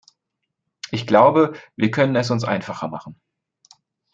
[0.89, 3.21] Ich glaube, wir können es uns einfacher machen.